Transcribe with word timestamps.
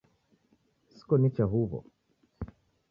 Sikonicha 0.95 1.43
huwo 1.51 1.79